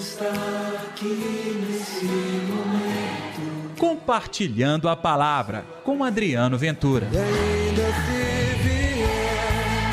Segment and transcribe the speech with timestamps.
[0.00, 0.32] está
[0.86, 3.78] aqui nesse momento.
[3.78, 7.06] Compartilhando a palavra com Adriano Ventura.
[7.12, 9.92] E ainda se vier,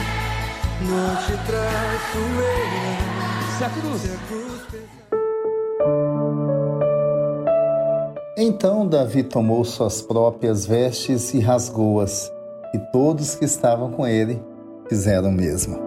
[0.81, 3.57] não te traço eu.
[3.57, 4.01] Se a cruz.
[4.01, 4.87] Se a cruz pesar.
[8.37, 12.31] Então Davi tomou suas próprias vestes e rasgou-as,
[12.73, 14.41] e todos que estavam com ele
[14.87, 15.77] fizeram o mesmo.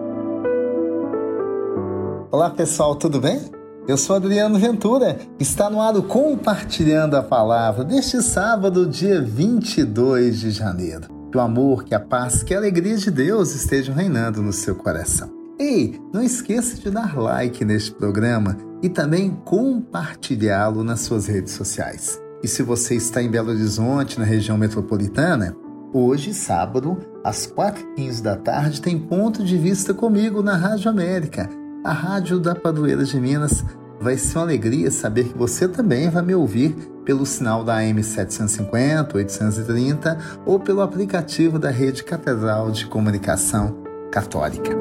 [2.29, 3.60] Olá pessoal, tudo bem?
[3.87, 10.51] Eu sou Adriano Ventura, está no ar Compartilhando a Palavra deste sábado, dia 22 de
[10.51, 11.07] janeiro.
[11.31, 14.75] Que o amor, que a paz, que a alegria de Deus estejam reinando no seu
[14.75, 15.31] coração.
[15.59, 22.21] Ei, não esqueça de dar like neste programa e também compartilhá-lo nas suas redes sociais.
[22.43, 25.55] E se você está em Belo Horizonte, na região metropolitana,
[25.91, 31.49] hoje, sábado, às 4h15 da tarde, tem ponto de vista comigo na Rádio América,
[31.83, 33.63] a rádio da Padroeira de Minas.
[33.99, 38.03] Vai ser uma alegria saber que você também vai me ouvir pelo sinal da AM
[38.03, 43.77] 750, 830 ou pelo aplicativo da Rede Catedral de Comunicação
[44.11, 44.71] Católica.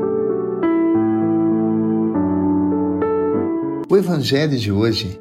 [3.90, 5.20] O evangelho de hoje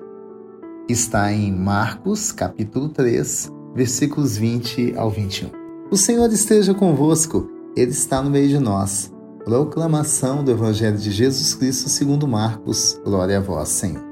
[0.87, 5.49] está em Marcos, capítulo 3, versículos 20 ao 21.
[5.91, 9.11] O Senhor esteja convosco, Ele está no meio de nós.
[9.49, 13.01] Proclamação do Evangelho de Jesus Cristo segundo Marcos.
[13.03, 14.03] Glória a vós, Senhor.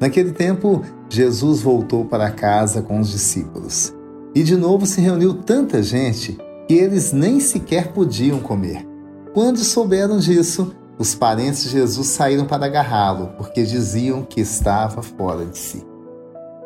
[0.00, 3.92] Naquele tempo, Jesus voltou para casa com os discípulos.
[4.34, 8.88] E de novo se reuniu tanta gente que eles nem sequer podiam comer.
[9.34, 15.44] Quando souberam disso, os parentes de Jesus saíram para agarrá-lo, porque diziam que estava fora
[15.44, 15.84] de si.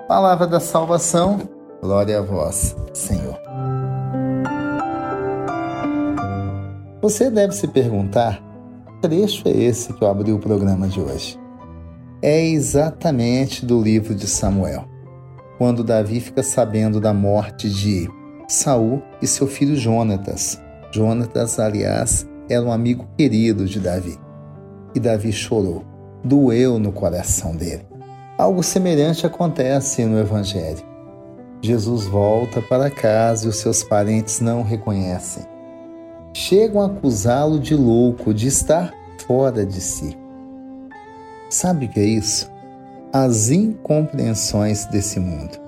[0.06, 1.40] Palavra da salvação,
[1.82, 3.45] glória a vós, Senhor.
[7.06, 8.42] Você deve se perguntar:
[9.00, 11.38] que trecho é esse que eu abri o programa de hoje?
[12.20, 14.88] É exatamente do livro de Samuel,
[15.56, 18.10] quando Davi fica sabendo da morte de
[18.48, 20.60] Saul e seu filho Jonatas.
[20.90, 24.18] Jonatas, aliás, era um amigo querido de Davi.
[24.92, 25.84] E Davi chorou,
[26.24, 27.86] doeu no coração dele.
[28.36, 30.82] Algo semelhante acontece no Evangelho.
[31.62, 35.54] Jesus volta para casa e os seus parentes não o reconhecem.
[36.38, 38.92] Chegam a acusá-lo de louco, de estar
[39.26, 40.14] fora de si.
[41.48, 42.52] Sabe o que é isso?
[43.10, 45.58] As incompreensões desse mundo.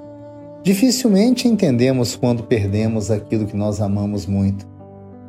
[0.62, 4.68] Dificilmente entendemos quando perdemos aquilo que nós amamos muito.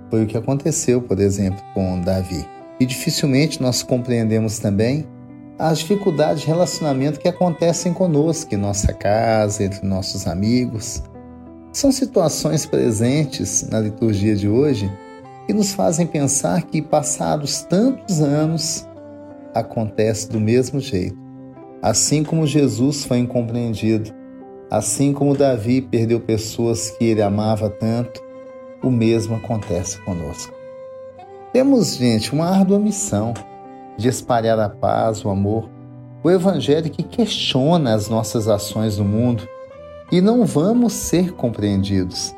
[0.09, 2.45] Foi o que aconteceu, por exemplo, com Davi.
[2.77, 5.07] E dificilmente nós compreendemos também
[5.57, 11.01] as dificuldades de relacionamento que acontecem conosco, em nossa casa, entre nossos amigos.
[11.71, 14.91] São situações presentes na liturgia de hoje
[15.49, 18.87] que nos fazem pensar que, passados tantos anos,
[19.51, 21.17] acontece do mesmo jeito.
[21.81, 24.13] Assim como Jesus foi incompreendido,
[24.69, 28.21] assim como Davi perdeu pessoas que ele amava tanto,
[28.83, 30.53] o mesmo acontece conosco.
[31.51, 33.33] Temos, gente, uma árdua missão
[33.97, 35.67] de espalhar a paz, o amor,
[36.23, 39.49] o evangelho que questiona as nossas ações no mundo
[40.11, 42.35] e não vamos ser compreendidos.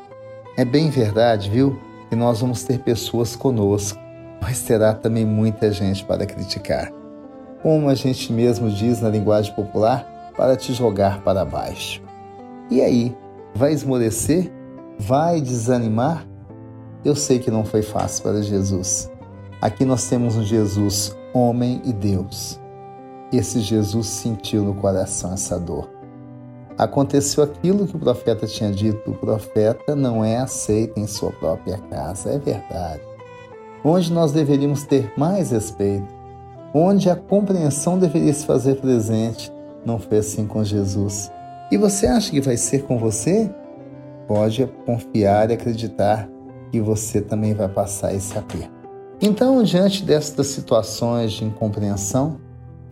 [0.56, 1.78] É bem verdade, viu,
[2.12, 3.98] que nós vamos ter pessoas conosco,
[4.38, 6.92] mas terá também muita gente para criticar.
[7.62, 10.06] Como a gente mesmo diz na linguagem popular,
[10.36, 12.02] para te jogar para baixo.
[12.70, 13.16] E aí,
[13.54, 14.52] vai esmorecer?
[14.98, 16.26] Vai desanimar?
[17.02, 19.10] Eu sei que não foi fácil para Jesus.
[19.58, 22.60] Aqui nós temos um Jesus homem e Deus.
[23.32, 25.88] Esse Jesus sentiu no coração essa dor.
[26.78, 31.78] Aconteceu aquilo que o profeta tinha dito: o profeta não é aceito em sua própria
[31.78, 32.30] casa.
[32.30, 33.02] É verdade.
[33.84, 36.06] Onde nós deveríamos ter mais respeito,
[36.72, 39.52] onde a compreensão deveria se fazer presente,
[39.84, 41.30] não foi assim com Jesus.
[41.70, 43.50] E você acha que vai ser com você?
[44.28, 46.28] Pode confiar e acreditar
[46.70, 48.70] que você também vai passar esse aperto.
[49.20, 52.40] Então, diante destas situações de incompreensão,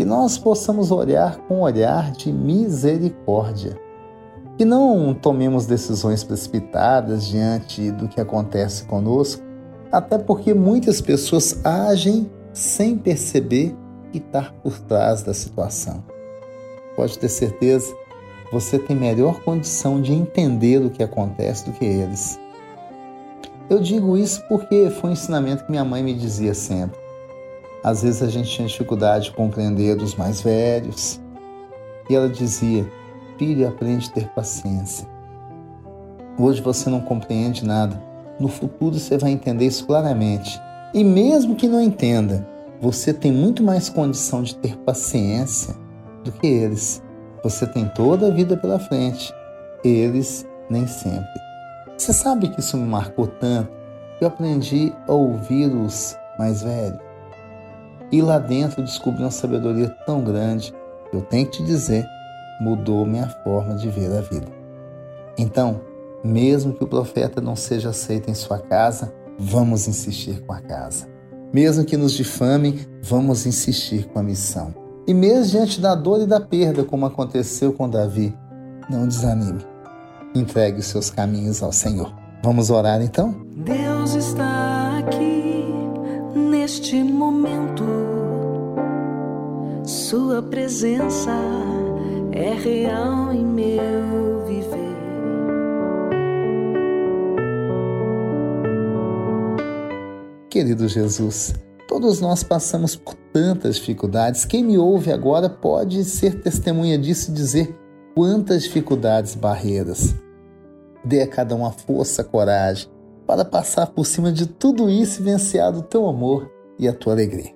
[0.00, 3.78] que nós possamos olhar com um olhar de misericórdia.
[4.57, 9.42] Que não tomemos decisões precipitadas diante do que acontece conosco,
[9.92, 13.77] até porque muitas pessoas agem sem perceber
[14.10, 16.03] que está por trás da situação.
[16.97, 17.95] Pode ter certeza,
[18.51, 22.41] você tem melhor condição de entender o que acontece do que eles.
[23.69, 26.98] Eu digo isso porque foi um ensinamento que minha mãe me dizia sempre.
[27.82, 31.21] Às vezes a gente tinha dificuldade de compreender os mais velhos.
[32.09, 32.91] E ela dizia:
[33.38, 35.09] Filho, aprende a ter paciência.
[36.38, 38.00] Hoje você não compreende nada.
[38.38, 40.60] No futuro você vai entender isso claramente.
[40.92, 42.47] E mesmo que não entenda,
[42.80, 45.74] você tem muito mais condição de ter paciência
[46.24, 47.03] do que eles.
[47.42, 49.32] Você tem toda a vida pela frente,
[49.84, 51.41] eles nem sempre.
[51.97, 53.80] Você sabe que isso me marcou tanto
[54.21, 57.09] eu aprendi a ouvir os mais velhos.
[58.12, 60.74] E lá dentro descobri uma sabedoria tão grande,
[61.12, 62.07] eu tenho que te dizer,
[62.60, 64.48] mudou minha forma de ver a vida.
[65.39, 65.80] Então,
[66.22, 71.07] mesmo que o profeta não seja aceito em sua casa, vamos insistir com a casa.
[71.53, 74.74] Mesmo que nos difamem, vamos insistir com a missão.
[75.06, 78.36] E mesmo diante da dor e da perda, como aconteceu com Davi,
[78.89, 79.65] não desanime.
[80.34, 82.13] Entregue os seus caminhos ao Senhor.
[82.42, 83.34] Vamos orar então?
[83.56, 85.40] Deus está aqui
[86.71, 87.84] neste momento.
[89.84, 91.37] Sua presença
[92.31, 94.78] é real em meu viver.
[100.49, 101.55] Querido Jesus,
[101.89, 104.45] todos nós passamos por tantas dificuldades.
[104.45, 107.77] Quem me ouve agora pode ser testemunha disso e dizer
[108.15, 110.15] quantas dificuldades, barreiras.
[111.05, 112.89] Dê a cada um a força, a coragem
[113.27, 117.12] para passar por cima de tudo isso e vencer o teu amor e a tua
[117.12, 117.54] alegria.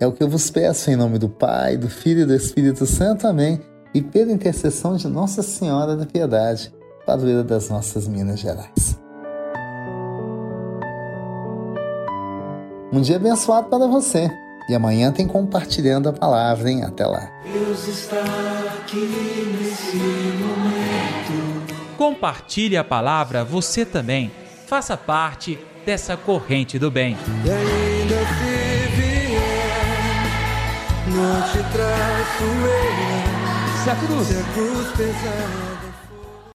[0.00, 2.84] É o que eu vos peço em nome do Pai, do Filho e do Espírito
[2.84, 3.26] Santo.
[3.26, 3.60] Amém.
[3.94, 6.74] E pela intercessão de Nossa Senhora da Piedade,
[7.06, 9.00] padroeira das nossas Minas Gerais.
[12.92, 14.28] Um dia abençoado para você.
[14.68, 16.82] E amanhã tem compartilhando a palavra, hein?
[16.82, 17.30] Até lá.
[17.50, 18.20] Deus está
[18.82, 21.76] aqui nesse momento.
[21.96, 24.30] Compartilhe a palavra você também.
[24.66, 27.16] Faça parte dessa corrente do bem.
[28.08, 28.54] Ainda se
[28.94, 29.40] vier,
[31.08, 33.82] não te traço eu.
[33.82, 35.75] Se a cruz Se a cruz pesar.